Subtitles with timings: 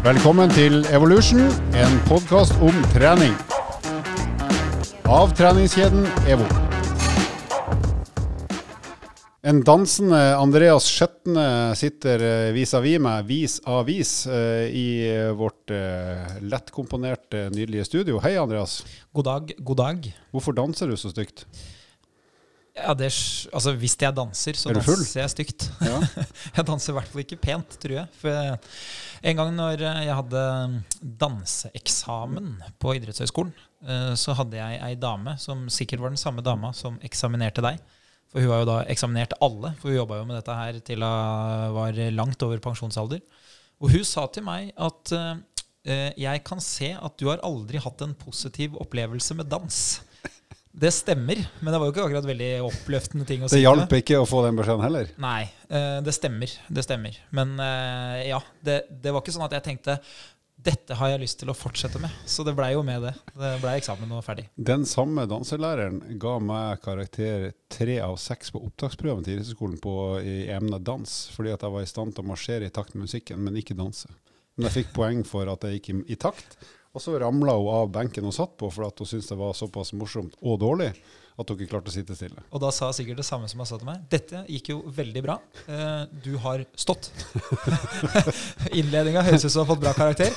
[0.00, 1.42] Velkommen til Evolution,
[1.76, 3.34] en podkast om trening.
[5.04, 6.46] Av treningskjeden EVO.
[9.44, 11.44] En dansende Andreas Skjetne
[11.76, 14.88] sitter eh, vis-à-vis meg, vis-à-vis, -vis, i
[15.36, 18.22] vårt eh, lettkomponerte, nydelige studio.
[18.24, 18.80] Hei, Andreas.
[19.12, 20.14] God dag, god dag.
[20.32, 21.44] Hvorfor danser du så stygt?
[22.76, 23.16] Ja, det, er
[23.56, 25.66] altså, hvis jeg danser, så Er danser jeg stygt.
[25.82, 25.98] Ja.
[26.56, 28.10] Jeg danser i hvert fall ikke pent, tror jeg.
[28.20, 28.30] For
[29.20, 30.42] en gang når jeg hadde
[31.20, 33.52] danseeksamen på idrettshøyskolen,
[33.84, 37.80] eh, så hadde jeg ei dame som sikkert var den samme dama som eksaminerte deg.
[38.30, 41.04] For hun har jo da eksaminert alle, for hun jobba jo med dette her til
[41.04, 43.22] hun var langt over pensjonsalder.
[43.80, 48.06] Og hun sa til meg at eh, jeg kan se at du har aldri hatt
[48.06, 49.80] en positiv opplevelse med dans.
[50.70, 53.58] Det stemmer, men det var jo ikke akkurat veldig oppløftende ting å si.
[53.58, 55.08] Det hjalp ikke å få den beskjeden heller.
[55.20, 56.52] Nei, eh, det stemmer.
[56.70, 57.16] Det stemmer.
[57.34, 59.98] Men eh, ja, det, det var ikke sånn at jeg tenkte
[60.60, 62.12] dette har jeg lyst til å fortsette med.
[62.28, 63.14] Så det blei jo med det.
[63.32, 64.46] Det blei eksamen og ferdig.
[64.60, 70.36] Den samme danselæreren ga meg karakter tre av seks på opptaksprøven til idrettshøyskolen på i
[70.52, 73.40] emnet dans, fordi at jeg var i stand til å marsjere i takt med musikken,
[73.46, 74.12] men ikke danse.
[74.56, 76.58] Men jeg fikk poeng for at jeg gikk i, i takt.
[76.90, 79.92] Og så ramla hun av benken hun satt på, for hun syntes det var såpass
[79.94, 80.90] morsomt og dårlig
[81.40, 82.42] at hun ikke klarte å sitte stille.
[82.50, 84.02] Og da sa jeg sikkert det samme som jeg sa til meg.
[84.12, 85.36] Dette gikk jo veldig bra.
[85.70, 87.08] Eh, du har stått.
[88.80, 90.34] Innledninga høres ut som du har fått bra karakter.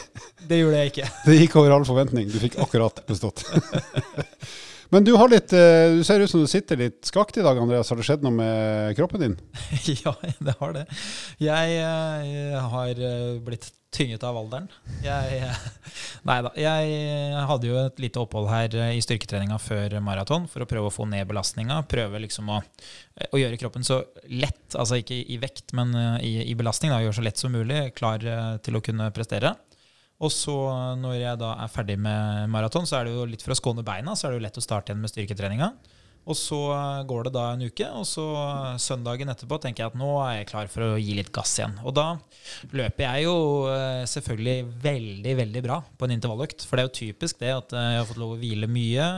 [0.47, 1.09] Det gjorde jeg ikke.
[1.25, 2.29] Det gikk over all forventning.
[2.31, 3.43] Du fikk akkurat bestått.
[4.93, 7.57] Men du, har litt, eh, du ser ut som du sitter litt skakt i dag,
[7.59, 7.89] Andreas.
[7.89, 9.39] Har det skjedd noe med kroppen din?
[10.05, 10.85] ja, det har det.
[11.41, 13.07] Jeg, eh, har
[13.43, 14.67] blitt tynget av alderen.
[15.03, 15.65] Jeg, eh,
[16.29, 16.51] nei da.
[16.59, 20.89] Jeg hadde jo et lite opphold her eh, i styrketreninga før maraton for å prøve
[20.89, 21.81] å få ned belastninga.
[21.89, 22.61] Prøve liksom å,
[23.29, 27.01] å gjøre kroppen så lett, altså ikke i vekt, men eh, i, i belastning, da,
[27.03, 29.55] gjøre så lett som mulig, klar eh, til å kunne prestere.
[30.23, 30.55] Og så
[30.99, 33.83] når jeg da er ferdig med maraton, så er det jo litt for å skåne
[33.85, 35.73] beina, så er det jo lett å starte igjen med styrketreninga.
[36.23, 36.57] Og så
[37.07, 38.23] går det da en uke, og så
[38.79, 41.75] søndagen etterpå tenker jeg at nå er jeg klar for å gi litt gass igjen.
[41.83, 42.05] Og da
[42.71, 43.35] løper jeg jo
[43.71, 46.63] eh, selvfølgelig veldig, veldig bra på en intervalløkt.
[46.67, 49.09] For det er jo typisk det at eh, jeg har fått lov å hvile mye.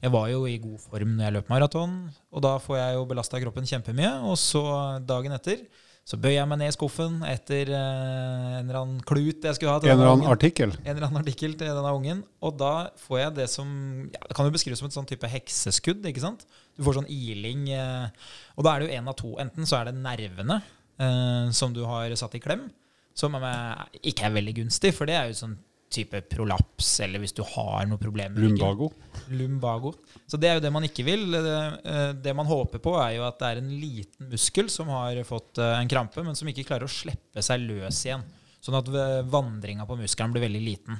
[0.00, 1.98] Jeg var jo i god form når jeg løp maraton,
[2.32, 4.14] og da får jeg jo belasta kroppen kjempemye.
[4.30, 4.64] Og så
[5.04, 5.66] dagen etter
[6.06, 9.72] så bøyer jeg meg ned i skuffen etter eh, en eller annen klut jeg skulle
[9.74, 9.80] ha.
[9.82, 10.70] til En eller annen artikkel?
[10.78, 12.20] en eller annen artikkel til denne ungen.
[12.46, 12.72] Og da
[13.02, 13.72] får jeg det som
[14.14, 16.06] ja, Det kan jo beskrives som et sånn type hekseskudd.
[16.06, 16.46] ikke sant?
[16.78, 17.66] Du får sånn iling.
[17.74, 19.34] Eh, og da er det jo én av to.
[19.42, 22.68] Enten så er det nervene eh, som du har satt i klem,
[23.16, 25.58] som er, ikke er veldig gunstig, for det er jo sånn
[25.92, 28.44] type prolaps, eller hvis du har noe problem med.
[28.44, 28.90] Lumbago?
[29.32, 29.92] Lumbago.
[30.26, 31.26] Så det er jo det man ikke vil.
[31.32, 34.90] Det, eh, det man håper på, er jo at det er en liten muskel som
[34.94, 38.24] har fått eh, en krampe, men som ikke klarer å slippe seg løs igjen.
[38.66, 38.88] Sånn at
[39.30, 40.96] vandringa på muskelen blir veldig liten.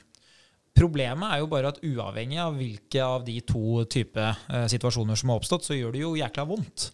[0.76, 5.32] Problemet er jo bare at uavhengig av hvilke av de to type eh, situasjoner som
[5.32, 6.90] har oppstått, så gjør det jo jækla vondt.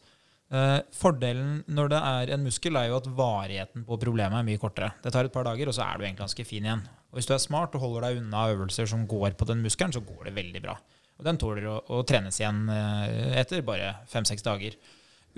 [0.55, 4.61] Eh, fordelen når det er en muskel, er jo at varigheten på problemet er mye
[4.63, 4.93] kortere.
[5.03, 6.85] Det tar et par dager, og så er du egentlig ganske fin igjen.
[7.13, 9.93] Og hvis du er smart og holder deg unna øvelser som går på den muskelen,
[9.93, 10.79] så går det veldig bra.
[11.21, 14.75] Og den tåler å, å trenes igjen eh, etter bare fem-seks dager.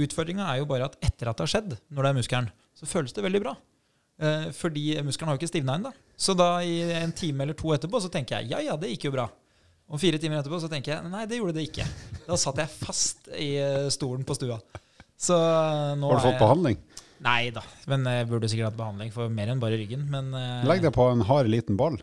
[0.01, 2.87] Utfordringa er jo bare at etter at det har skjedd, når det er muskelen, så
[2.91, 3.53] føles det veldig bra.
[4.23, 5.91] Eh, fordi muskelen har jo ikke stivna ennå.
[6.15, 9.09] Så da i en time eller to etterpå så tenker jeg ja, ja, det gikk
[9.11, 9.27] jo bra.
[9.91, 11.85] Og fire timer etterpå så tenker jeg nei, det gjorde det ikke.
[12.25, 14.61] Da satt jeg fast i eh, stolen på stua.
[15.21, 16.79] Så eh, nå Har du fått jeg- behandling?
[17.25, 20.05] Nei da, men jeg burde sikkert hatt behandling for mer enn bare ryggen.
[20.13, 21.97] Men eh, Legg deg på en hard, liten ball.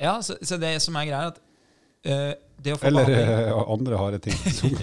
[0.00, 1.40] ja, så, så det som er greia, er at
[2.08, 4.78] uh, det å få Eller behandling eh, andre harde ting som,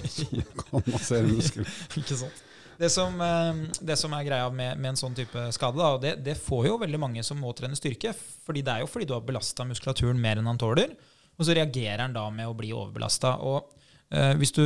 [0.62, 1.72] kan massere muskler.
[2.00, 2.44] Ikke sant?
[2.76, 6.02] Det som, eh, det som er greia med, med en sånn type skade, da, og
[6.02, 8.12] det, det får jo veldig mange som må trene styrke.
[8.44, 10.92] fordi Det er jo fordi du har belasta muskulaturen mer enn han tåler.
[11.36, 13.36] Og så reagerer han da med å bli overbelasta.
[13.44, 13.72] Og
[14.12, 14.64] eh, hvis du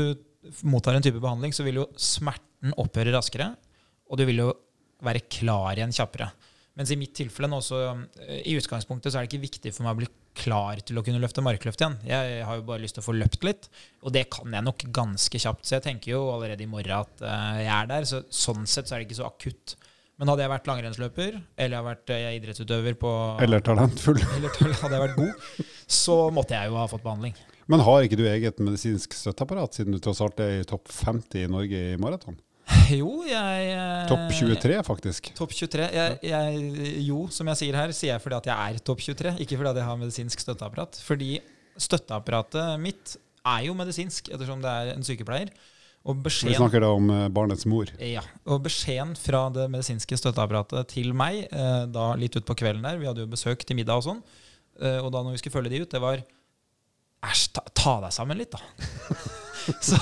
[0.67, 3.53] mottar en type behandling, så vil jo smerten opphøre raskere.
[4.11, 4.51] Og du vil jo
[5.05, 6.31] være klar igjen kjappere.
[6.79, 9.85] Mens i mitt tilfelle nå, så eh, i utgangspunktet så er det ikke viktig for
[9.85, 10.11] meg å bli
[10.41, 11.99] klar til å kunne løfte markløft igjen.
[12.07, 13.69] Jeg har jo bare lyst til å få løpt litt,
[14.07, 15.67] og det kan jeg nok ganske kjapt.
[15.67, 18.09] Så jeg tenker jo allerede i morgen at eh, jeg er der.
[18.09, 19.77] Så sånn sett så er det ikke så akutt.
[20.21, 24.21] Men hadde jeg vært langrennsløper, eller jeg har vært jeg idrettsutøver på Eller talentfull.
[24.37, 27.37] eller hadde jeg vært god, så måtte jeg jo ha fått behandling.
[27.73, 31.45] Men har ikke du eget medisinsk støtteapparat, siden du tross alt er i topp 50
[31.45, 32.37] i Norge i maraton?
[32.91, 35.31] Jo, jeg eh, Topp 23, faktisk.
[35.39, 35.89] Topp 23.
[35.95, 39.35] Jeg, jeg, jo, som jeg sier her, sier jeg fordi at jeg er topp 23,
[39.45, 41.01] ikke fordi at jeg har medisinsk støtteapparat.
[41.07, 41.31] Fordi
[41.81, 43.17] støtteapparatet mitt
[43.49, 45.53] er jo medisinsk, ettersom det er en sykepleier.
[46.09, 47.91] Og Vi snakker da om eh, barnets mor.
[48.01, 53.01] ja, og beskjeden fra det medisinske støtteapparatet til meg, eh, da litt utpå kvelden der,
[53.03, 54.23] vi hadde jo besøk til middag og sånn,
[54.81, 56.23] og da når vi skulle følge de ut, det var
[57.21, 58.63] Æsj, ta, ta deg sammen litt, da.
[59.89, 59.99] så,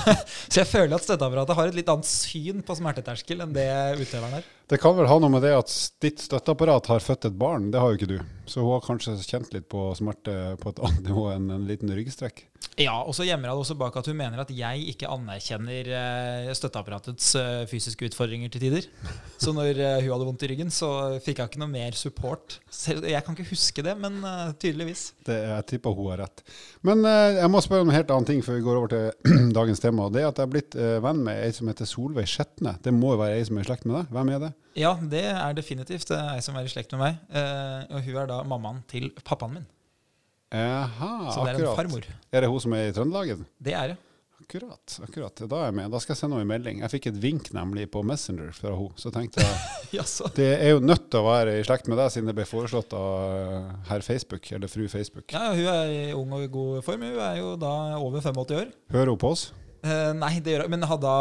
[0.47, 3.69] så jeg føler at støtteapparatet har et litt annet syn på smerteterskel enn det
[3.99, 4.47] utøveren har.
[4.69, 5.71] Det kan vel ha noe med det at
[6.03, 8.19] ditt støtteapparat har født et barn, det har jo ikke du.
[8.45, 11.89] Så hun har kanskje kjent litt på smerte på et annet nivå enn en liten
[11.89, 12.45] ryggstrekk.
[12.79, 15.89] Ja, og så gjemmer hun det også bak at hun mener at jeg ikke anerkjenner
[15.99, 18.87] eh, støtteapparatets eh, fysiske utfordringer til tider.
[19.43, 20.91] Så når eh, hun hadde vondt i ryggen, så
[21.23, 22.59] fikk jeg ikke noe mer support.
[22.69, 24.21] Jeg kan ikke huske det, men
[24.61, 25.09] tydeligvis.
[25.27, 26.43] Det, jeg tipper hun har rett.
[26.85, 29.83] Men jeg må spørre om en helt annen ting før vi går over til dagens
[29.83, 30.07] tema.
[30.13, 32.77] Det er at jeg er blitt venn med ei som heter Solveig Skjetne.
[32.83, 34.11] Det må jo være ei som er i slekt med deg?
[34.15, 34.53] Hvem er det?
[34.79, 37.17] Ja, det er definitivt det er ei som er i slekt med meg.
[37.33, 39.65] Eh, og hun er da mammaen til pappaen min.
[40.49, 42.05] Jaha, Så det er en farmor.
[42.33, 43.43] Er det hun som er i Trøndelagen?
[43.61, 43.97] Det er det.
[44.39, 44.95] Akkurat.
[45.03, 45.41] akkurat.
[45.45, 45.91] Da er jeg med.
[45.93, 46.79] Da skal jeg sende henne en melding.
[46.81, 48.95] Jeg fikk et vink nemlig på Messenger fra henne.
[48.97, 50.05] Så tenkte jeg
[50.39, 52.95] det er jo nødt til å være i slekt med deg, siden det ble foreslått
[52.97, 55.27] av eh, herr Facebook, eller fru Facebook.
[55.35, 57.05] Ja, hun er i ung og god form.
[57.05, 58.73] Hun er jo da over 85 år.
[58.95, 59.45] Hører hun på oss?
[59.83, 60.73] Eh, nei, det gjør hun.
[60.73, 61.13] Men hadde,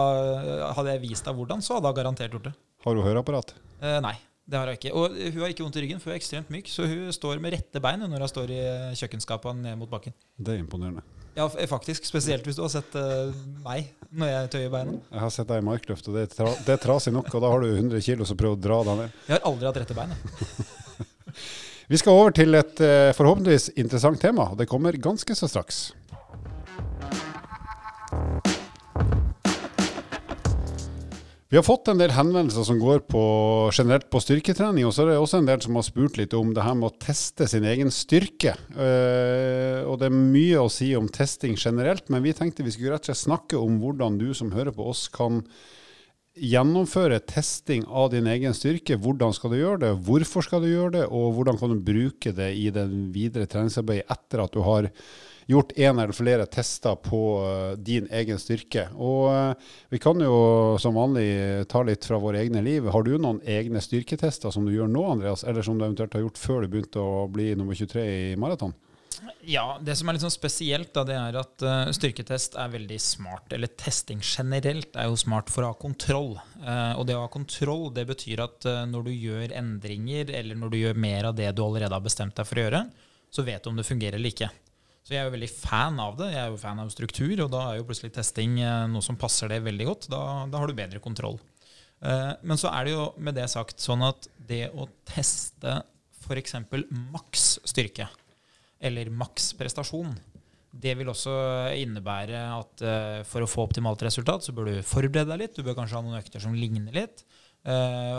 [0.78, 2.56] hadde jeg vist deg hvordan, så hadde hun garantert gjort det.
[2.86, 3.54] Har hun høreapparat?
[3.82, 4.14] Eh, nei,
[4.46, 4.94] det har hun ikke.
[4.94, 6.70] Og hun har ikke vondt i ryggen, for hun er ekstremt myk.
[6.70, 8.60] Så hun står med rette bein når hun står i
[9.00, 10.14] kjøkkenskapet ned mot bakken.
[10.38, 11.04] Det er imponerende.
[11.38, 12.06] Ja, faktisk.
[12.08, 13.30] Spesielt hvis du har sett uh,
[13.62, 14.96] meg når jeg tøyer beina.
[15.12, 17.44] Jeg har sett deg i markløft, og det er, tra det er trasig nok, og
[17.44, 19.20] da har du 100 kilo som prøver å dra deg ned.
[19.28, 20.16] Jeg har aldri hatt rette bein.
[21.92, 24.50] Vi skal over til et uh, forhåpentligvis interessant tema.
[24.58, 25.88] Det kommer ganske så straks.
[31.48, 33.20] Vi har fått en del henvendelser som går på
[33.72, 36.50] generelt på styrketrening, og så er det også en del som har spurt litt om
[36.52, 38.52] det her med å teste sin egen styrke.
[38.76, 42.92] Eh, og det er mye å si om testing generelt, men vi tenkte vi skulle
[42.92, 45.40] rett og slett snakke om hvordan du som hører på oss kan
[46.36, 49.00] gjennomføre testing av din egen styrke.
[49.00, 52.36] Hvordan skal du gjøre det, hvorfor skal du gjøre det, og hvordan kan du bruke
[52.36, 52.84] det i det
[53.16, 54.92] videre treningsarbeidet etter at du har
[55.48, 58.88] gjort en eller flere tester på eh, din egen styrke.
[58.94, 62.90] Og eh, vi kan jo som vanlig ta litt fra våre egne liv.
[62.92, 66.26] Har du noen egne styrketester som du gjør nå, Andreas, eller som du eventuelt har
[66.26, 68.76] gjort før du begynte å bli nummer 23 i maraton?
[69.48, 72.98] Ja, Det som er litt sånn spesielt, da, det er at uh, styrketest er veldig
[73.02, 73.48] smart.
[73.56, 76.36] Eller testing generelt er jo smart for å ha kontroll.
[76.60, 80.60] Uh, og det å ha kontroll, det betyr at uh, når du gjør endringer, eller
[80.60, 82.84] når du gjør mer av det du allerede har bestemt deg for å gjøre,
[83.32, 84.52] så vet du om det fungerer eller ikke.
[85.08, 86.26] Så jeg er jo veldig fan av det.
[86.34, 89.16] Jeg er jo fan av struktur, og da er jo plutselig testing eh, noe som
[89.16, 90.08] passer det veldig godt.
[90.12, 90.18] Da,
[90.52, 91.38] da har du bedre kontroll.
[92.04, 95.78] Eh, Men så er det jo med det sagt sånn at det å teste
[96.26, 96.58] f.eks.
[97.14, 98.10] maks styrke,
[98.84, 100.12] eller maks prestasjon,
[100.76, 101.32] det vil også
[101.80, 105.56] innebære at eh, for å få optimalt resultat, så bør du forberede deg litt.
[105.56, 107.24] Du bør kanskje ha noen økter som ligner litt.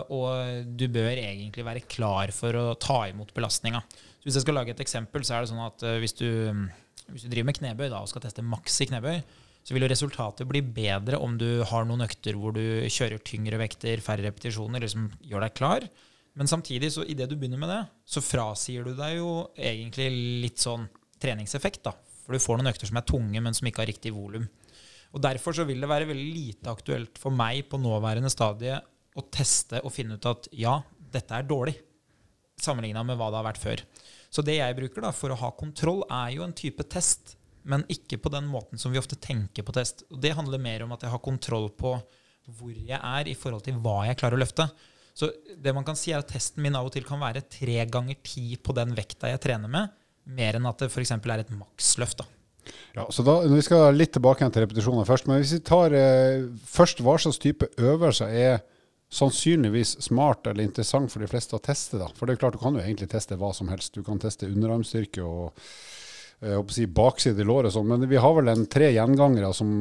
[0.10, 3.86] og du bør egentlig være klar for å ta imot belastninga.
[4.20, 6.28] Så hvis jeg skal lage et eksempel, så er det sånn at eh, hvis, du,
[7.14, 9.22] hvis du driver med knebøy da, og skal teste maks i knebøy,
[9.64, 13.60] så vil jo resultatet bli bedre om du har noen økter hvor du kjører tyngre
[13.62, 15.88] vekter, færre repetisjoner, liksom gjør deg klar.
[16.40, 20.10] Men samtidig, så idet du begynner med det, så frasier du deg jo egentlig
[20.46, 20.88] litt sånn
[21.20, 21.96] treningseffekt, da.
[22.24, 24.46] For du får noen økter som er tunge, men som ikke har riktig volum.
[25.10, 28.78] Og Derfor så vil det være veldig lite aktuelt for meg på nåværende stadie
[29.18, 30.76] å teste og finne ut at ja,
[31.12, 31.76] dette er dårlig,
[32.64, 33.84] sammenligna med hva det har vært før.
[34.30, 37.36] Så det jeg bruker da for å ha kontroll, er jo en type test,
[37.70, 40.06] men ikke på den måten som vi ofte tenker på test.
[40.14, 41.98] Og det handler mer om at jeg har kontroll på
[42.58, 44.70] hvor jeg er i forhold til hva jeg klarer å løfte.
[45.18, 47.84] Så det man kan si er at testen min av og til kan være tre
[47.92, 49.96] ganger ti på den vekta jeg trener med,
[50.30, 51.12] mer enn at det f.eks.
[51.18, 52.22] er et maksløft.
[52.22, 52.30] da.
[52.96, 55.28] Ja, så da, Vi skal litt tilbake til repetisjoner først.
[55.30, 58.62] Men hvis vi tar eh, først hva slags type øvelser er
[59.10, 61.98] sannsynligvis smart eller interessant for de fleste å teste.
[61.98, 62.10] da.
[62.16, 63.96] For det er klart du kan jo egentlig teste hva som helst.
[63.96, 65.58] Du kan teste underarmstyrke og
[66.40, 67.90] jeg håper å si bakside i låret sånn.
[67.90, 69.72] Men vi har vel en tre gjengangere som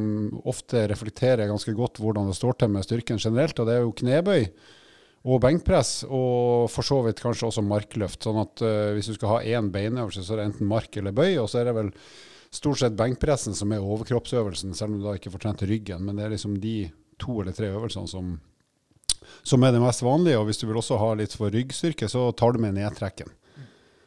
[0.50, 3.60] ofte reflekterer ganske godt hvordan det står til med styrken generelt.
[3.60, 4.48] Og det er jo knebøy
[5.28, 8.24] og benkpress, og for så vidt kanskje også markløft.
[8.24, 11.14] Sånn at uh, hvis du skal ha én beinøvelse, så er det enten mark eller
[11.14, 11.36] bøy.
[11.42, 11.92] Og så er det vel
[12.54, 16.02] stort sett benkpressen som er overkroppsøvelsen, selv om du da ikke får trent ryggen.
[16.06, 16.76] Men det er liksom de
[17.22, 18.34] to eller tre øvelsene som,
[19.42, 20.38] som er det mest vanlige.
[20.40, 23.30] Og hvis du vil også ha litt for ryggstyrke, så tar du med nedtrekken.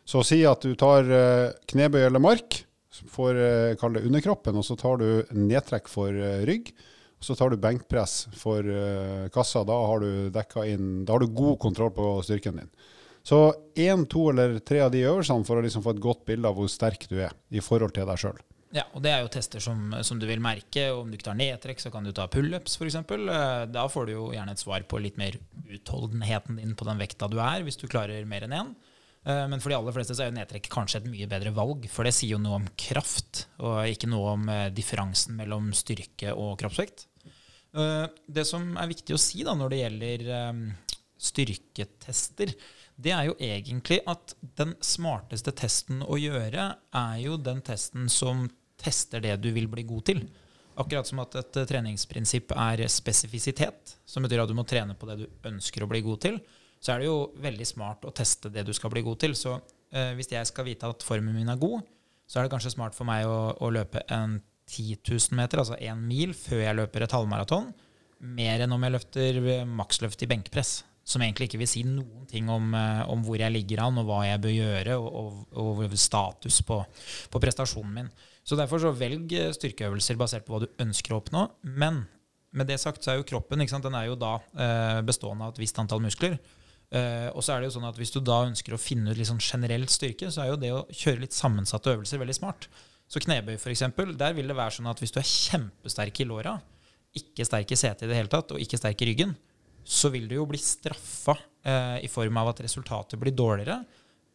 [0.07, 4.65] Så si at du tar eh, knebøy eller mark for uh, kall det underkroppen, og
[4.67, 6.73] så tar du nedtrekk for eh, rygg.
[7.21, 9.61] Og så tar du benkpress for eh, kassa.
[9.67, 12.71] Da har du dekka inn Da har du god kontroll på styrken din.
[13.21, 16.49] Så én, to eller tre av de øvelsene for å liksom få et godt bilde
[16.49, 18.39] av hvor sterk du er i forhold til deg sjøl.
[18.71, 20.85] Ja, og det er jo tester som, som du vil merke.
[20.95, 22.95] Om du ikke tar nedtrekk, så kan du ta pullups f.eks.
[23.73, 25.35] Da får du jo gjerne et svar på litt mer
[25.67, 28.71] utholdenheten din på den vekta du er, hvis du klarer mer enn én.
[29.27, 31.83] Eh, Men for de aller fleste så er jo nedtrekk kanskje et mye bedre valg,
[31.91, 36.31] for det sier jo noe om kraft, og ikke noe om eh, differansen mellom styrke
[36.31, 37.05] og kroppsvekt.
[37.75, 40.63] Eh, Det som er viktig å si da når det gjelder eh,
[41.21, 42.55] styrketester,
[43.01, 48.47] det er jo egentlig at den smarteste testen å gjøre er jo den testen som
[48.81, 50.23] tester det du vil bli god til.
[50.81, 55.09] Akkurat som at et eh, treningsprinsipp er spesifisitet, som betyr at du må trene på
[55.09, 56.41] det du ønsker å bli god til,
[56.81, 59.35] så er det jo veldig smart å teste det du skal bli god til.
[59.37, 59.57] Så
[59.93, 61.83] eh, hvis jeg skal vite at formen min er god,
[62.25, 64.39] så er det kanskje smart for meg å, å løpe en
[64.71, 67.73] 10 000 meter, altså én mil, før jeg løper et halvmaraton,
[68.21, 70.79] mer enn om jeg løfter eh, maksløft i benkpress.
[71.11, 74.07] Som egentlig ikke vil si noen ting om, eh, om hvor jeg ligger an, og
[74.07, 76.79] hva jeg bør gjøre, og, og, og status på,
[77.33, 78.11] på prestasjonen min.
[78.51, 81.45] Så derfor så velg eh, styrkeøvelser basert på hva du ønsker å oppnå.
[81.63, 82.01] Men
[82.51, 85.61] med det sagt så er jo kroppen den er jo da eh, bestående av et
[85.61, 86.35] visst antall muskler.
[86.91, 89.17] Eh, og så er det jo sånn at Hvis du da ønsker å finne ut
[89.17, 92.67] litt sånn generell styrke, så er jo det å kjøre litt sammensatte øvelser veldig smart.
[93.07, 93.85] Så knebøy, f.eks.,
[94.19, 96.57] der vil det være sånn at hvis du er kjempesterk i låra,
[97.15, 99.31] ikke sterk i setet i det hele tatt, og ikke sterk i ryggen,
[99.87, 103.79] så vil du jo bli straffa eh, i form av at resultatet blir dårligere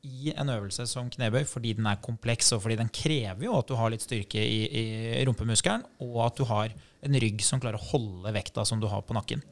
[0.05, 3.71] i en øvelse som knebøy fordi den er kompleks, og fordi den krever jo at
[3.71, 6.75] du har litt styrke i, i rumpemuskelen, og at du har
[7.07, 9.43] en rygg som klarer å holde vekta som du har på nakken.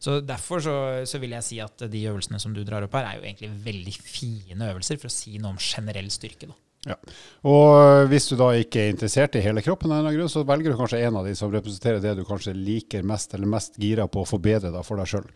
[0.00, 3.10] Så Derfor så, så vil jeg si at de øvelsene som du drar opp her,
[3.10, 6.48] er jo egentlig veldig fine øvelser for å si noe om generell styrke.
[6.48, 6.56] da.
[6.88, 6.96] Ja.
[7.44, 11.02] Og hvis du da ikke er interessert i hele kroppen, grunn, så velger du kanskje
[11.04, 14.28] en av de som representerer det du kanskje liker mest, eller mest gira på å
[14.28, 15.28] forbedre da for deg sjøl.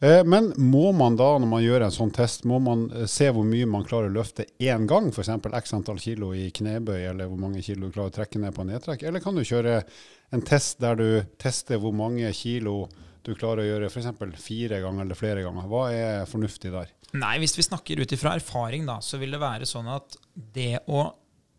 [0.00, 3.44] Men må man da, når man gjør en sånn test, må man eh, se hvor
[3.44, 5.28] mye man klarer å løfte én gang, f.eks.
[5.60, 8.64] x antall kilo i knebøy, eller hvor mange kilo du klarer å trekke ned på
[8.64, 9.04] nedtrekk?
[9.04, 9.82] Eller kan du kjøre
[10.32, 11.06] en test der du
[11.40, 12.86] tester hvor mange kilo
[13.26, 14.40] du klarer å gjøre f.eks.
[14.40, 15.68] fire ganger eller flere ganger?
[15.68, 16.88] Hva er fornuftig der?
[17.20, 20.16] Nei, hvis vi snakker ut ifra erfaring, da, så vil det være sånn at
[20.56, 21.10] det å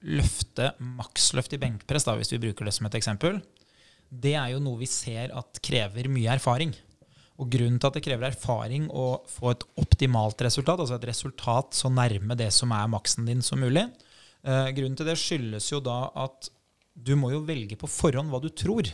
[0.01, 3.37] løfte maksløft i benkpress, da, hvis vi bruker det som et eksempel,
[4.09, 6.73] det er jo noe vi ser at krever mye erfaring.
[7.41, 11.77] Og grunnen til at det krever erfaring å få et optimalt resultat, altså et resultat
[11.77, 13.87] så nærme det som er maksen din som mulig,
[14.45, 16.51] eh, grunnen til det skyldes jo da at
[16.93, 18.85] du må jo velge på forhånd hva du tror.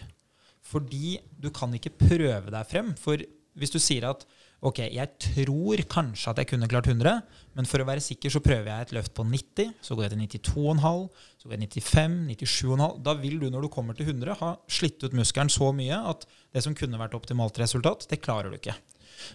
[0.68, 2.94] Fordi du kan ikke prøve deg frem.
[3.00, 3.20] For
[3.58, 4.26] hvis du sier at
[4.68, 7.22] ok, jeg tror kanskje at jeg kunne klart 100,
[7.58, 10.14] men for å være sikker så prøver jeg et løft på 90, så går jeg
[10.36, 11.08] til 92,5,
[11.40, 12.86] så går jeg 95, 97,5.
[13.06, 16.28] Da vil du når du kommer til 100 ha slitt ut muskelen så mye at
[16.56, 18.76] det som kunne vært optimalt resultat, det klarer du ikke.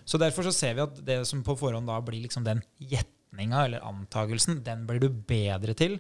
[0.06, 3.66] Så derfor så ser vi at det som på forhånd da blir liksom den gjetninga
[3.66, 5.98] eller antagelsen, den blir du bedre til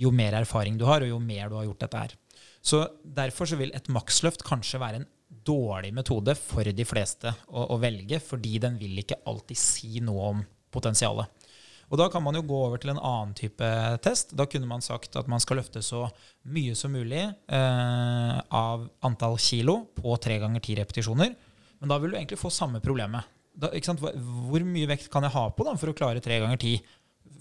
[0.00, 2.18] jo mer erfaring du har, og jo mer du har gjort dette her.
[2.64, 7.68] Så Derfor så vil et maksløft kanskje være en dårlig metode for de fleste å,
[7.74, 10.42] å, velge, fordi den vil ikke alltid si noe om
[10.74, 11.48] potensialet.
[11.90, 13.66] Og Da kan man jo gå over til en annen type
[14.04, 14.36] test.
[14.38, 16.04] Da kunne man sagt at man skal løfte så
[16.46, 21.34] mye som mulig eh, av antall kilo på tre ganger ti repetisjoner.
[21.80, 23.26] Men da vil du egentlig få samme problemet.
[23.58, 26.76] Da, Hvor mye vekt kan jeg ha på da, for å klare tre ganger ti?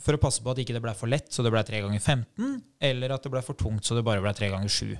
[0.02, 2.02] For å passe på at ikke det ble for lett, så det ble tre ganger
[2.02, 2.58] 15,
[2.90, 4.98] eller at det ble for tungt, så det bare ble tre ganger 7.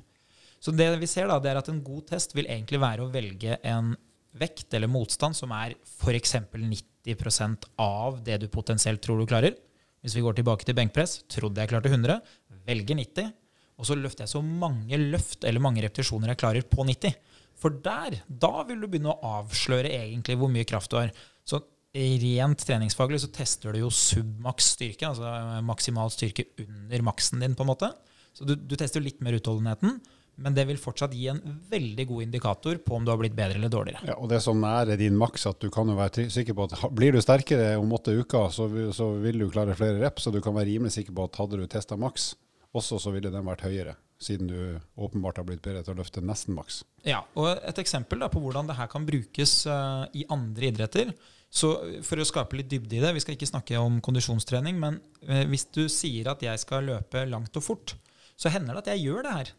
[0.60, 3.12] Så det vi ser da, det er at en god test vil egentlig være å
[3.14, 3.94] velge en
[4.40, 6.36] vekt eller motstand som er f.eks.
[6.54, 9.56] 90% av det du potensielt tror du klarer.
[10.04, 12.20] Hvis vi går tilbake til benkpress, trodde jeg klarte 100,
[12.68, 13.34] velger 90,
[13.80, 17.16] og så løfter jeg så mange løft eller mange repetisjoner jeg klarer på 90.
[17.60, 21.12] For der, da vil du begynne å avsløre egentlig hvor mye kraft du har.
[21.48, 21.62] Så
[21.96, 27.66] rent treningsfaglig så tester du jo submaks styrke, altså maksimal styrke under maksen din, på
[27.66, 27.92] en måte.
[28.36, 29.98] Så du, du tester litt mer utholdenheten.
[30.40, 33.60] Men det vil fortsatt gi en veldig god indikator på om du har blitt bedre
[33.60, 34.08] eller dårligere.
[34.08, 36.68] Ja, og Det er så nære din maks at du kan jo være sikker på
[36.70, 40.38] at blir du sterkere om åtte uker, så, så vil du klare flere reps, og
[40.38, 42.34] du kan være rimelig sikker på at hadde du testa maks,
[42.76, 43.96] også så ville den vært høyere.
[44.20, 44.60] Siden du
[45.00, 46.82] åpenbart har blitt bedre til å løfte nesten maks.
[47.08, 51.14] Ja, og Et eksempel da, på hvordan det her kan brukes uh, i andre idretter.
[51.50, 51.72] Så
[52.06, 55.46] For å skape litt dybde i det, vi skal ikke snakke om kondisjonstrening, men uh,
[55.50, 57.96] hvis du sier at jeg skal løpe langt og fort,
[58.40, 59.54] så hender det at jeg gjør det her.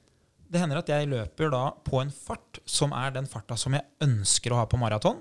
[0.51, 3.87] Det hender at jeg løper da på en fart som er den farta som jeg
[4.03, 5.21] ønsker å ha på maraton.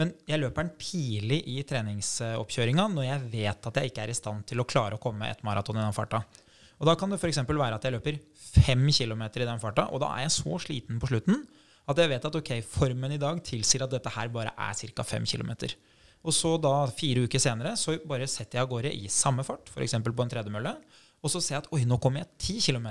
[0.00, 4.16] Men jeg løper den tidlig i treningsoppkjøringa når jeg vet at jeg ikke er i
[4.16, 6.22] stand til å klare å komme et maraton i den farta.
[6.80, 7.42] Og Da kan det f.eks.
[7.44, 11.00] være at jeg løper fem km i den farta, og da er jeg så sliten
[11.02, 11.42] på slutten
[11.90, 15.04] at jeg vet at ok, formen i dag tilsier at dette her bare er ca.
[15.04, 15.52] fem km.
[16.24, 19.68] Og så da, fire uker senere, så bare setter jeg av gårde i samme fart,
[19.72, 19.96] f.eks.
[20.04, 20.74] på en tredemølle,
[21.20, 22.88] og så ser jeg at oi, nå kommer jeg ti km.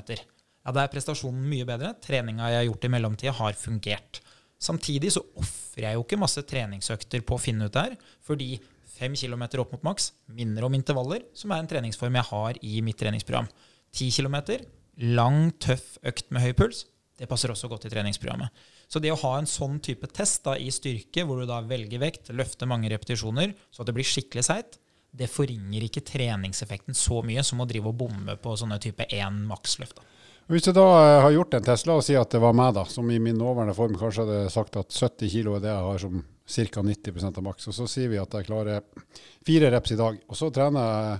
[0.65, 1.93] Ja, da er prestasjonen mye bedre.
[2.03, 4.21] Treninga jeg har gjort i mellomtida, har fungert.
[4.59, 7.95] Samtidig så ofrer jeg jo ikke masse treningsøkter på å finne ut det her,
[8.27, 8.57] fordi
[8.99, 12.81] fem kilometer opp mot maks minner om intervaller, som er en treningsform jeg har i
[12.83, 13.47] mitt treningsprogram.
[13.95, 14.65] Ti kilometer,
[15.15, 16.83] lang, tøff økt med høy puls,
[17.19, 18.51] det passer også godt i treningsprogrammet.
[18.89, 22.01] Så det å ha en sånn type test da, i styrke, hvor du da velger
[22.01, 24.79] vekt, løfter mange repetisjoner, så at det blir skikkelig seigt,
[25.15, 29.41] det forringer ikke treningseffekten så mye som å drive og bomme på sånne type én
[29.49, 29.99] maksløft.
[30.50, 32.74] Hvis du da eh, har gjort en test, la oss si at det var meg,
[32.74, 35.86] da, som i min nåværende form kanskje hadde sagt at 70 kg er det jeg
[35.86, 36.82] har som ca.
[36.82, 38.82] 90% av maks, og så sier vi at jeg klarer
[39.46, 40.18] fire reps i dag.
[40.25, 41.20] Og så trener jeg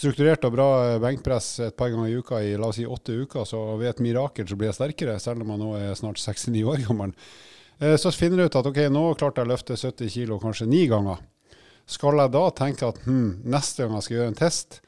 [0.00, 0.68] strukturert og bra
[1.02, 4.04] benkpress et par ganger i uka i la oss si åtte uker, så ved et
[4.06, 7.16] mirakel så blir jeg sterkere, selv om jeg nå er snart 69 år gammel.
[7.80, 10.68] Eh, så finner jeg ut at ok, nå klarte jeg å løfte 70 kg kanskje
[10.70, 11.18] ni ganger.
[11.90, 14.78] Skal jeg da tenke at hm, neste gang jeg skal gjøre en test,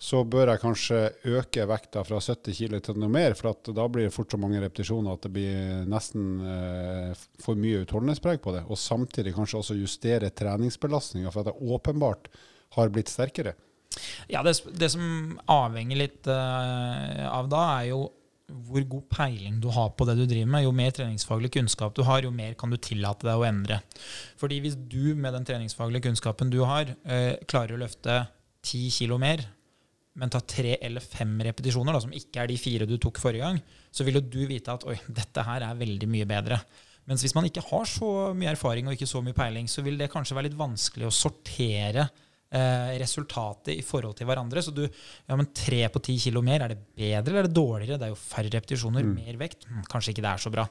[0.00, 4.06] så bør jeg kanskje øke vekta fra 70 kg til noe mer, for da blir
[4.08, 8.62] det fort så mange repetisjoner at det blir nesten eh, for mye utholdenhetspreg på det.
[8.72, 12.32] Og samtidig kanskje også justere treningsbelastninga, for at jeg åpenbart
[12.78, 13.52] har blitt sterkere.
[14.30, 18.00] Ja, det, det som avhenger litt uh, av da, er jo
[18.50, 20.64] hvor god peiling du har på det du driver med.
[20.64, 23.82] Jo mer treningsfaglig kunnskap du har, jo mer kan du tillate deg å endre.
[24.40, 28.22] Fordi hvis du med den treningsfaglige kunnskapen du har, uh, klarer å løfte
[28.64, 29.44] 10 kilo mer,
[30.18, 33.46] men tar tre eller fem repetisjoner, da, som ikke er de fire du tok forrige
[33.46, 33.60] gang,
[33.94, 36.58] så vil jo du vite at oi, dette her er veldig mye bedre.
[37.10, 39.96] Mens hvis man ikke har så mye erfaring og ikke så mye peiling, så vil
[39.98, 44.62] det kanskje være litt vanskelig å sortere eh, resultatet i forhold til hverandre.
[44.62, 47.56] Så du, ja, men tre på ti kilo mer, er det bedre eller er det
[47.56, 47.98] dårligere?
[47.98, 49.16] Det er jo færre repetisjoner, mm.
[49.16, 49.66] mer vekt.
[49.70, 50.66] Hm, kanskje ikke det er så bra.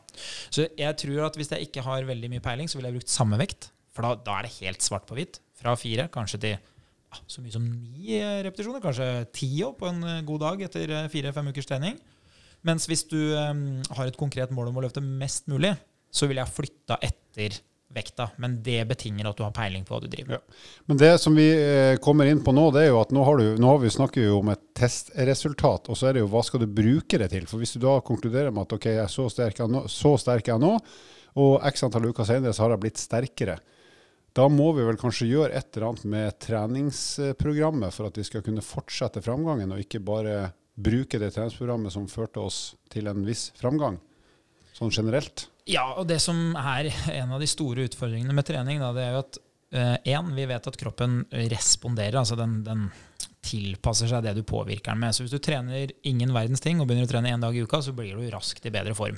[0.48, 3.16] Så jeg tror at hvis jeg ikke har veldig mye peiling, så ville jeg brukt
[3.16, 3.72] samme vekt.
[3.96, 5.42] For da, da er det helt svart på hvitt.
[5.60, 6.76] Fra fire kanskje til
[7.28, 11.08] så mye som ni eh, repetisjoner, kanskje ti på en eh, god dag etter eh,
[11.12, 11.98] fire-fem ukers trening.
[12.68, 15.72] Mens hvis du um, har et konkret mål om å løfte mest mulig,
[16.12, 17.56] så ville jeg flytta etter
[17.96, 18.28] vekta.
[18.44, 20.42] Men det betinger at du har peiling på hva du driver med.
[20.44, 20.58] Ja.
[20.92, 21.48] Men det som vi
[22.04, 24.26] kommer inn på nå, det er jo at nå har, du, nå har vi snakket
[24.26, 25.88] vi om et testresultat.
[25.88, 27.48] Og så er det jo hva skal du bruke det til?
[27.50, 30.62] For hvis du da konkluderer med at ok, jeg er så sterk, så sterk jeg
[30.62, 30.76] nå,
[31.40, 33.58] og x antall uker senere så har jeg blitt sterkere
[34.38, 38.44] da må vi vel kanskje gjøre et eller annet med treningsprogrammet for at vi skal
[38.46, 42.60] kunne fortsette framgangen, og ikke bare bruke det treningsprogrammet som førte oss
[42.92, 44.00] til en viss framgang,
[44.78, 45.50] sånn generelt?
[45.70, 46.90] Ja, og det som er
[47.20, 50.48] en av de store utfordringene med trening, da, det er jo at én, uh, vi
[50.50, 52.18] vet at kroppen responderer.
[52.22, 52.90] altså den, den,
[53.40, 55.16] tilpasser seg det du påvirker den med.
[55.16, 57.80] Så hvis du trener ingen verdens ting og begynner å trene én dag i uka,
[57.82, 59.16] så blir du raskt i bedre form.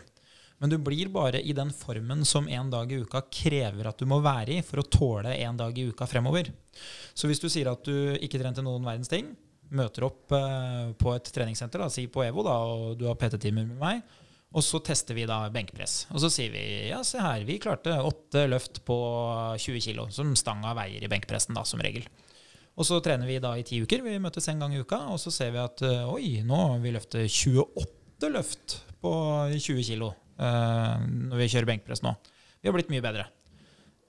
[0.62, 4.06] Men du blir bare i den formen som en dag i uka krever at du
[4.10, 6.52] må være i for å tåle en dag i uka fremover.
[7.18, 9.32] Så hvis du sier at du ikke trente noen verdens ting,
[9.74, 13.66] møter opp eh, på et treningssenter, da, si på EVO, da, og du har PT-timer
[13.72, 14.04] med meg,
[14.52, 16.12] og så tester vi da benkpress.
[16.12, 19.00] Og så sier vi ja, se her, vi klarte åtte løft på
[19.56, 22.06] 20 kg, som stanga veier i benkpressen, da, som regel.
[22.78, 24.04] Og så trener vi da i ti uker.
[24.06, 26.82] Vi møtes en gang i uka, og så ser vi at eh, oi, nå har
[26.84, 29.14] vi løftet 28 løft på
[29.58, 30.12] 20 kg.
[30.40, 32.16] Eh, når vi kjører benkpress nå.
[32.62, 33.28] Vi har blitt mye bedre.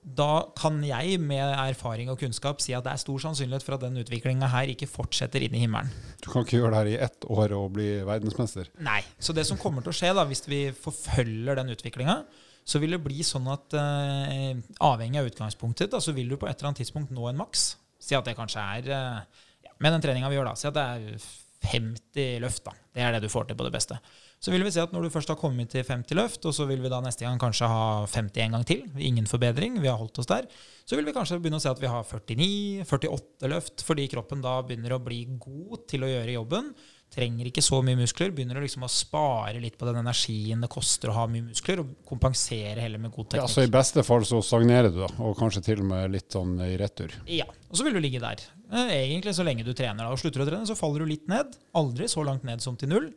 [0.03, 3.85] Da kan jeg med erfaring og kunnskap si at det er stor sannsynlighet for at
[3.85, 5.93] den utviklinga her ikke fortsetter inn i himmelen.
[6.25, 8.73] Du kan ikke gjøre det her i ett år og bli verdensmester?
[8.83, 8.99] Nei.
[9.23, 12.19] Så det som kommer til å skje da, hvis vi forfølger den utviklinga,
[12.67, 16.51] så vil det bli sånn at eh, avhengig av utgangspunktet, da, så vil du på
[16.51, 17.73] et eller annet tidspunkt nå en maks.
[18.03, 19.47] Si at det kanskje er eh,
[19.83, 20.59] Med den treninga vi gjør, da.
[20.59, 21.31] Si at det er
[21.71, 22.65] 50 løft.
[22.67, 22.75] da.
[22.95, 23.99] Det er det du får til på det beste.
[24.43, 26.65] Så vil vi se at når du først har kommet til 50 løft, og så
[26.67, 30.01] vil vi da neste gang kanskje ha 50 en gang til, ingen forbedring, vi har
[30.01, 30.49] holdt oss der,
[30.83, 34.43] så vil vi kanskje begynne å se at vi har 49, 48 løft, fordi kroppen
[34.43, 36.73] da begynner å bli god til å gjøre jobben.
[37.13, 40.71] Trenger ikke så mye muskler, begynner å liksom å spare litt på den energien det
[40.73, 43.45] koster å ha mye muskler, og kompensere heller med god teknikk.
[43.45, 46.35] Ja, Så i beste fall så stagnerer du, da, og kanskje til og med litt
[46.35, 47.15] sånn i retur?
[47.31, 48.43] Ja, og så vil du ligge der.
[48.73, 50.03] Eh, egentlig så lenge du trener.
[50.03, 51.55] da, og Slutter du å trene, så faller du litt ned.
[51.79, 53.13] Aldri så langt ned som til null.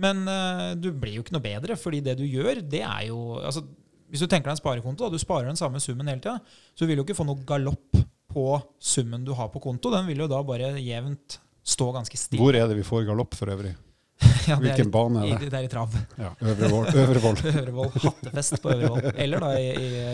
[0.00, 3.38] Men uh, du blir jo ikke noe bedre, fordi det du gjør, det er jo
[3.38, 3.62] altså,
[4.10, 6.38] Hvis du tenker deg en sparekonto, og du sparer den samme summen hele tida,
[6.74, 8.02] så vil du ikke få noe galopp
[8.34, 8.44] på
[8.82, 9.92] summen du har på konto.
[9.94, 12.42] Den vil jo da bare jevnt stå ganske stille.
[12.42, 13.74] Hvor er det vi får galopp for øvrig?
[14.48, 15.48] ja, Hvilken i, bane er det?
[15.50, 15.94] Det er i Trav.
[16.20, 17.40] Ja, Øvrevoll.
[17.50, 17.90] Øvrevoll.
[18.02, 19.08] Hattefest på Øvrevoll.
[19.20, 19.52] Eller da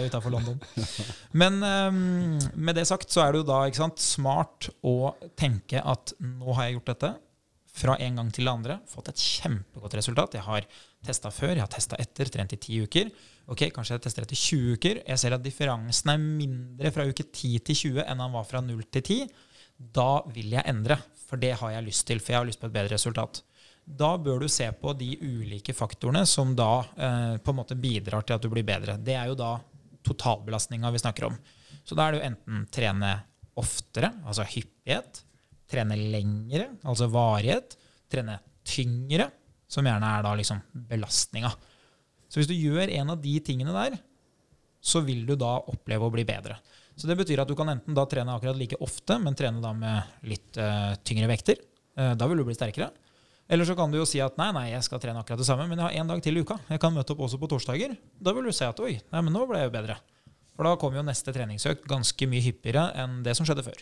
[0.07, 0.61] utafor London.
[1.33, 6.15] Men um, med det sagt så er det jo da sant, smart å tenke at
[6.21, 7.13] nå har jeg gjort dette
[7.81, 8.79] fra en gang til det andre.
[8.91, 10.37] Fått et kjempegodt resultat.
[10.37, 10.67] Jeg har
[11.07, 13.11] testa før, jeg har testa etter, trent i ti uker.
[13.51, 15.01] Ok, Kanskje jeg tester etter 20 uker.
[15.09, 18.63] Jeg ser at differansen er mindre fra uke 10 til 20 enn han var fra
[18.65, 19.31] 0 til 10.
[19.97, 22.21] Da vil jeg endre, for det har jeg lyst til.
[22.21, 23.43] For jeg har lyst på et bedre resultat.
[23.91, 28.23] da bør du se på de ulike faktorene som da eh, på en måte bidrar
[28.23, 28.95] til at du blir bedre.
[29.01, 29.57] Det er jo da
[30.07, 31.39] totalbelastninga vi snakker om.
[31.83, 33.11] Så da er det jo enten trene
[33.59, 35.25] oftere, altså hyppighet,
[35.71, 37.77] trene lengre, altså varighet,
[38.11, 39.31] trene tyngre,
[39.71, 41.51] som gjerne er da liksom belastninga.
[42.31, 43.99] Så hvis du gjør en av de tingene der,
[44.81, 46.57] så vil du da oppleve å bli bedre.
[46.97, 49.73] Så det betyr at du kan enten da trene akkurat like ofte, men trene da
[49.77, 51.61] med litt uh, tyngre vekter.
[51.97, 52.91] Uh, da vil du bli sterkere.
[53.51, 55.67] Eller så kan du jo si at nei, nei, jeg skal trene akkurat det samme,
[55.67, 56.61] men jeg har én dag til i uka.
[56.71, 57.97] Jeg kan møte opp også på torsdager.
[58.23, 59.97] Da vil du se at oi, nei, men nå ble jeg jo bedre.
[60.55, 63.81] For da kommer jo neste treningsøkt ganske mye hyppigere enn det som skjedde før.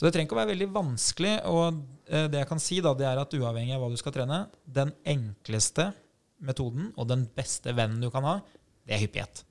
[0.00, 1.30] Så det trenger ikke å være veldig vanskelig.
[1.52, 4.14] Og eh, det jeg kan si, da, det er at uavhengig av hva du skal
[4.14, 5.90] trene, den enkleste
[6.40, 8.38] metoden og den beste vennen du kan ha,
[8.88, 9.42] det er hyppighet.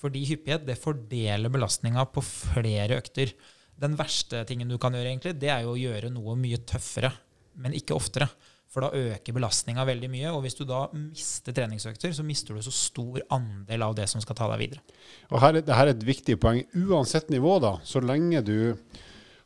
[0.00, 3.34] Fordi hyppighet det fordeler belastninga på flere økter.
[3.76, 7.12] Den verste tingen du kan gjøre, egentlig, det er jo å gjøre noe mye tøffere,
[7.60, 8.30] men ikke oftere.
[8.72, 10.32] For da øker belastninga veldig mye.
[10.32, 14.24] Og hvis du da mister treningsøkter, så mister du så stor andel av det som
[14.24, 14.98] skal ta deg videre.
[15.28, 16.64] Og her, Dette er et viktig poeng.
[16.88, 18.56] Uansett nivå, da, så lenge du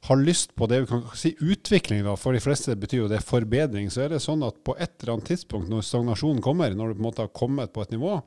[0.05, 3.23] har lyst på det vi kan si utvikling, da, for de fleste betyr jo det
[3.25, 6.93] forbedring, så er det sånn at på et eller annet tidspunkt når stagnasjonen kommer, når
[6.93, 8.19] du på en måte har kommet på et nivå,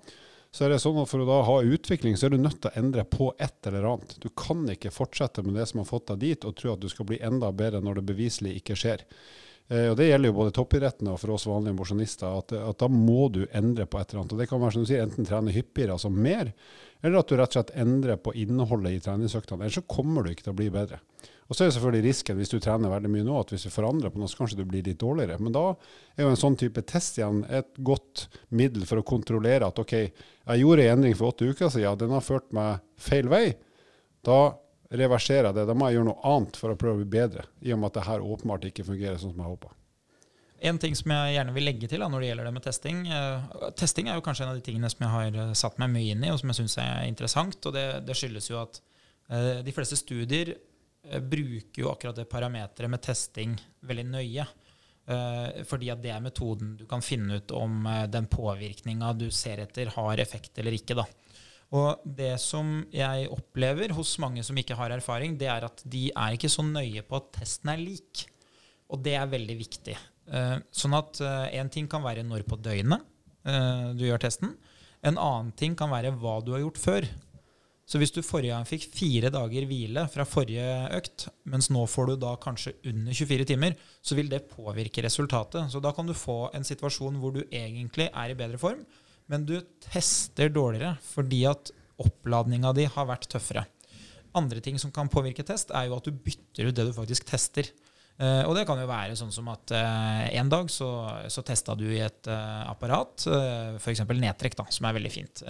[0.50, 2.72] så er det sånn at for å da ha utvikling, så er du nødt til
[2.72, 4.16] å endre på et eller annet.
[4.24, 6.88] Du kan ikke fortsette med det som har fått deg dit, og tro at du
[6.90, 9.04] skal bli enda bedre når det beviselig ikke skjer.
[9.68, 12.40] Eh, og Det gjelder jo både toppidretten og for oss vanlige mosjonister.
[12.40, 14.34] At, at, da må du endre på et eller annet.
[14.34, 16.54] Og Det kan være som du sier, enten trene hyppigere, altså mer,
[17.02, 19.66] eller at du rett og slett endrer på innholdet i treningsøktene.
[19.66, 21.00] Ellers så kommer du ikke til å bli bedre.
[21.48, 23.72] Og så er det selvfølgelig risken hvis du trener veldig mye nå, at hvis du
[23.72, 25.40] forandrer på noe, så kanskje du blir litt dårligere.
[25.40, 29.70] Men da er jo en sånn type test igjen et godt middel for å kontrollere
[29.70, 33.32] at OK, jeg gjorde en endring for åtte uker siden, den har ført meg feil
[33.32, 33.46] vei.
[34.28, 34.42] Da
[34.92, 35.68] reverserer jeg det.
[35.70, 37.92] Da må jeg gjøre noe annet for å prøve å bli bedre, i og med
[37.92, 39.72] at det her åpenbart ikke fungerer sånn som jeg håpa.
[40.66, 43.02] En ting som jeg gjerne vil legge til da, når det gjelder det med testing
[43.12, 45.92] uh, Testing er jo kanskje en av de tingene som jeg har uh, satt meg
[45.94, 47.60] mye inn i, og som jeg syns er interessant.
[47.62, 48.80] og Det, det skyldes jo at
[49.30, 50.56] uh, de fleste studier
[51.08, 53.54] bruker jo akkurat det parameteret med testing
[53.88, 54.44] veldig nøye.
[55.64, 59.88] fordi at det er metoden du kan finne ut om den påvirkninga du ser etter,
[59.96, 60.98] har effekt eller ikke.
[61.00, 61.06] da.
[61.72, 66.10] Og det som jeg opplever hos mange som ikke har erfaring, det er at de
[66.12, 68.26] er ikke så nøye på at testen er lik.
[68.92, 69.96] Og det er veldig viktig.
[70.28, 73.06] Eh, sånn at én eh, ting kan være når på døgnet
[73.48, 74.58] eh, du gjør testen.
[75.06, 77.08] En annen ting kan være hva du har gjort før.
[77.88, 80.66] Så hvis du forrige gang fikk fire dager hvile fra forrige
[80.98, 85.72] økt, mens nå får du da kanskje under 24 timer, så vil det påvirke resultatet.
[85.72, 88.84] Så da kan du få en situasjon hvor du egentlig er i bedre form,
[89.32, 89.56] men du
[89.88, 91.72] tester dårligere fordi at
[92.04, 93.64] oppladninga di har vært tøffere.
[94.36, 97.30] Andre ting som kan påvirke test, er jo at du bytter ut det du faktisk
[97.32, 97.72] tester.
[98.18, 100.90] Uh, og det kan jo være sånn som at uh, en dag så,
[101.30, 104.02] så testa du i et uh, apparat, uh, f.eks.
[104.10, 105.44] nedtrekk, da, som er veldig fint.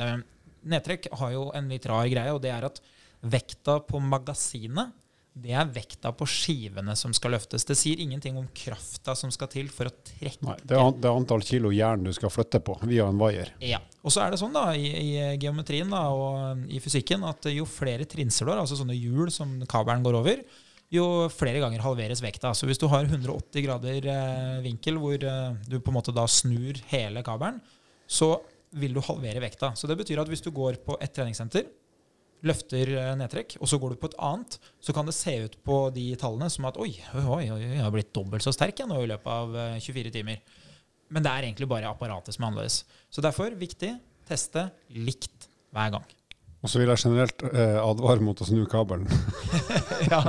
[0.67, 2.82] nedtrekk har jo en litt rar greie, og det er at
[3.23, 4.91] vekta på magasinet
[5.38, 7.65] det er vekta på skivene som skal løftes.
[7.67, 11.10] Det sier ingenting om krafta som skal til for å trekke Nei, det, er, det
[11.10, 13.51] er antall kilo jern du skal flytte på via en vaier.
[13.62, 13.80] Ja.
[14.01, 17.67] Og så er det sånn da, i, i, geometrien da, og i fysikken at jo
[17.69, 20.41] flere trinser du har, altså sånne hjul som kabelen går over,
[20.93, 22.54] jo flere ganger halveres vekta.
[22.56, 26.28] Så hvis du har 180 grader eh, vinkel hvor eh, du på en måte da
[26.32, 27.60] snur hele kabelen,
[28.08, 28.38] så
[28.78, 29.73] vil du halvere vekta.
[29.76, 31.67] Så det betyr at hvis du går på et treningssenter
[32.45, 35.58] løfter eh, nedtrekk, og så går du på et annet, så kan det se ut
[35.65, 38.89] på de tallene som at oi, oi, oi jeg har blitt dobbelt så sterk jeg
[38.89, 40.63] nå i løpet av 24 eh, timer.
[41.13, 42.82] Men det er egentlig bare apparatet som er annerledes.
[43.10, 43.93] Så derfor viktig
[44.28, 46.08] teste likt hver gang.
[46.65, 49.06] Og så vil jeg generelt eh, advare mot å snu kabelen.
[50.12, 50.24] ja,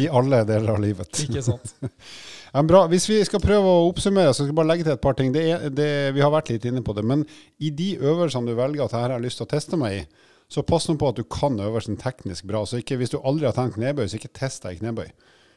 [0.00, 1.20] I alle deler av livet.
[1.26, 1.74] Ikke sant.
[2.70, 2.86] bra.
[2.88, 5.34] Hvis vi skal prøve å oppsummere, så skal jeg bare legge til et par ting.
[5.34, 7.04] Det er, det, vi har vært litt inne på det.
[7.04, 7.26] Men
[7.60, 10.02] i de øvelsene du velger at her har jeg lyst til å teste meg i,
[10.48, 12.64] så pass nå på at du kan øvelsen teknisk bra.
[12.64, 15.08] Så ikke, hvis du aldri har tenkt knebøy, så ikke test deg i knebøy.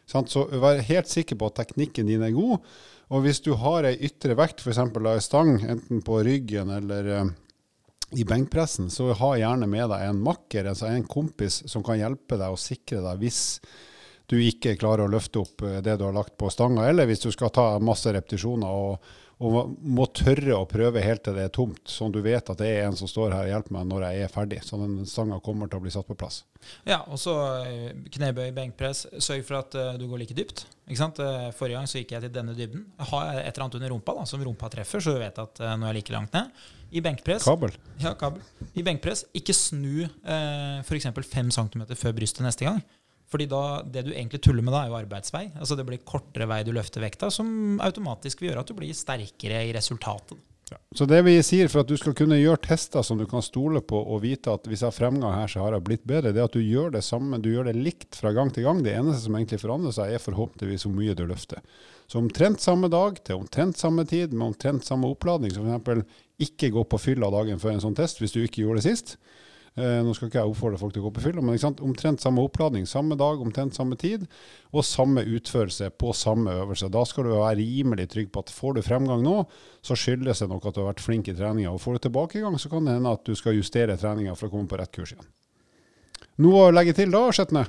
[0.10, 2.65] Så vær helt sikker på at teknikken din er god.
[3.13, 4.82] Og hvis du har ei ytre vekt, f.eks.
[4.82, 7.29] ei stang, enten på ryggen eller uh,
[8.11, 12.39] i benkpressen, så ha gjerne med deg en makker, altså en kompis som kan hjelpe
[12.39, 13.41] deg og sikre deg hvis
[14.29, 17.25] du ikke klarer å løfte opp eh, det du har lagt på stanga, eller hvis
[17.25, 21.52] du skal ta masse repetisjoner og, og må tørre å prøve helt til det er
[21.56, 24.04] tomt, sånn du vet at det er en som står her og hjelper meg når
[24.10, 24.60] jeg er ferdig.
[24.67, 26.41] Så den stanga kommer til å bli satt på plass.
[26.84, 29.06] Ja, og så eh, knebøy, benkpress.
[29.23, 30.65] Sørg for at uh, du går like dypt.
[30.89, 31.23] Ikke sant?
[31.23, 32.84] Uh, forrige gang så gikk jeg til denne dybden.
[32.99, 35.63] Har jeg et eller annet under rumpa da, som rumpa treffer, så du vet at
[35.63, 36.62] uh, nå er jeg like langt ned.
[36.89, 37.75] I benkpress Kabel.
[38.02, 38.43] Ja, kabel.
[38.73, 41.13] I benkpress, ikke snu uh, f.eks.
[41.15, 42.84] 5 cm før brystet neste gang.
[43.29, 45.45] Fordi da, det du egentlig tuller med da, er jo arbeidsvei.
[45.55, 48.95] Altså Det blir kortere vei du løfter vekta, som automatisk vil gjøre at du blir
[48.97, 50.39] sterkere i resultatet.
[50.93, 53.81] Så det vi sier for at du skal kunne gjøre tester som du kan stole
[53.85, 56.41] på og vite at hvis jeg har fremgang her, så har jeg blitt bedre, det
[56.41, 58.83] er at du gjør det samme, du gjør det likt fra gang til gang.
[58.85, 61.61] Det eneste som egentlig forandrer seg, er forhåpentligvis hvor mye du løfter.
[62.09, 65.53] Så omtrent samme dag til omtrent samme tid med omtrent samme oppladning.
[65.53, 66.21] som f.eks.
[66.41, 69.17] ikke gå på fylla dagen før en sånn test hvis du ikke gjorde det sist.
[69.77, 72.43] Eh, nå skal ikke jeg oppfordre folk til å gå på fylla, men omtrent samme
[72.43, 74.25] oppladning, samme dag, omtrent samme tid,
[74.73, 76.89] og samme utførelse på samme øvelse.
[76.93, 79.43] Da skal du være rimelig trygg på at får du fremgang nå,
[79.86, 81.73] så skyldes det nok at du har vært flink i treninga.
[81.75, 84.55] Og får du tilbakegang, så kan det hende at du skal justere treninga for å
[84.55, 85.29] komme på rett kurs igjen.
[86.39, 87.67] Noe å legge til da, Skjetne?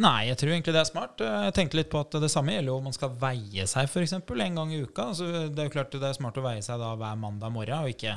[0.00, 1.20] Nei, jeg tror egentlig det er smart.
[1.22, 4.16] Jeg tenkte litt på at det samme gjelder jo om man skal veie seg f.eks.
[4.18, 5.10] en gang i uka.
[5.12, 7.86] Altså, det er jo klart det er smart å veie seg da hver mandag morgen,
[7.86, 8.16] og ikke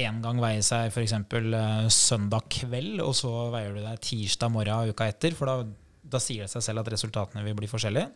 [0.00, 1.14] én gang veie seg f.eks.
[1.30, 5.36] Uh, søndag kveld, og så veier du deg tirsdag morgen uka etter.
[5.38, 5.58] For da,
[6.02, 8.10] da, sier det seg selv at resultatene vil bli forskjellige.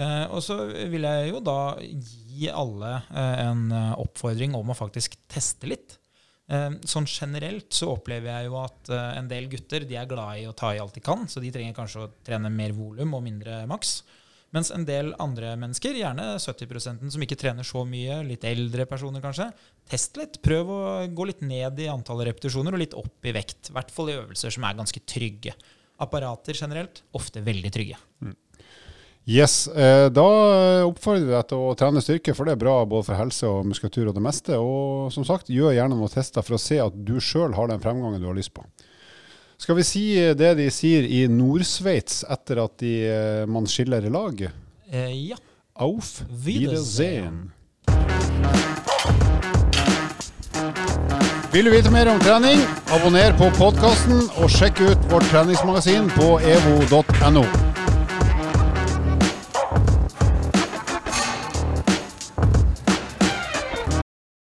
[0.00, 3.66] Uh, og så vil jeg jo da gi alle uh, en
[4.00, 5.96] oppfordring om å faktisk teste litt.
[6.50, 10.54] Sånn generelt så opplever jeg jo at en del gutter de er glad i å
[10.58, 13.60] ta i alt de kan, så de trenger kanskje å trene mer volum og mindre
[13.70, 14.00] maks.
[14.50, 19.22] Mens en del andre mennesker, gjerne 70% som ikke trener så mye, litt eldre personer
[19.22, 19.46] kanskje,
[19.90, 20.40] test litt.
[20.42, 20.80] Prøv å
[21.14, 23.70] gå litt ned i antallet repetisjoner og litt opp i vekt.
[23.70, 25.54] I hvert fall i øvelser som er ganske trygge.
[26.02, 28.00] Apparater generelt ofte veldig trygge.
[28.24, 28.34] Mm.
[29.30, 30.26] Yes, eh, Da
[30.88, 33.68] oppfordrer vi deg til å trene styrke, for det er bra både for helse og
[33.68, 34.58] muskulatur og det meste.
[34.58, 37.82] Og som sagt, gjør gjerne noen tester for å se at du sjøl har den
[37.84, 38.66] fremgangen du har lyst på.
[39.60, 40.02] Skal vi si
[40.40, 44.40] det de sier i Nord-Sveits etter at de, eh, man skiller lag?
[44.88, 45.36] Eh, ja.
[45.76, 47.52] Auf Wiedersehen.
[51.52, 56.38] Vil du vite mer om trening, abonner på podkasten og sjekk ut vårt treningsmagasin på
[56.40, 57.44] evo.no.